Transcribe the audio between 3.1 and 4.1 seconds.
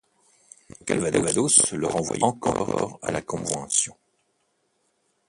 la Convention.